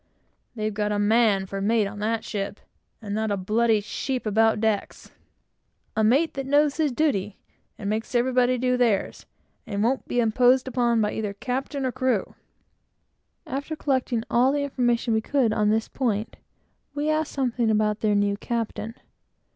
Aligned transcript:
"They've 0.55 0.73
got 0.73 0.91
a 0.91 0.97
man 0.97 1.45
for 1.45 1.61
mate 1.61 1.85
of 1.85 1.99
that 1.99 2.23
ship, 2.25 2.59
and 3.03 3.13
not 3.13 3.29
a 3.29 3.37
bloody 3.37 3.81
sheep 3.81 4.25
about 4.25 4.59
decks!" 4.59 5.11
"A 5.95 6.03
mate 6.03 6.33
that 6.33 6.47
knows 6.47 6.77
his 6.77 6.91
duty, 6.91 7.37
and 7.77 7.87
makes 7.87 8.15
everybody 8.15 8.57
do 8.57 8.77
theirs, 8.77 9.27
and 9.67 9.83
won't 9.83 10.07
be 10.07 10.19
imposed 10.19 10.67
upon 10.67 11.05
either 11.05 11.33
by 11.33 11.37
captain 11.39 11.85
or 11.85 11.91
crew." 11.91 12.33
After 13.45 13.75
collecting 13.75 14.23
all 14.27 14.51
the 14.51 14.63
information 14.63 15.13
we 15.13 15.21
could 15.21 15.51
get 15.51 15.55
on 15.55 15.69
this 15.69 15.87
point, 15.87 16.35
we 16.95 17.07
asked 17.11 17.31
something 17.33 17.69
about 17.69 17.99
their 17.99 18.15
new 18.15 18.37
captain. 18.37 18.95